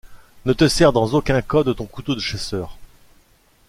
Ne 0.45 0.53
te 0.53 0.67
sers 0.67 0.91
dans 0.93 1.13
aucun 1.13 1.43
cas 1.43 1.63
de 1.63 1.73
ton 1.73 1.85
couteau 1.85 2.15
de 2.15 2.19
chasseur. 2.19 2.75